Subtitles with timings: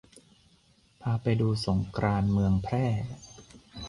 [1.01, 2.85] พาไปดูสงกรานต์เมืองแพร่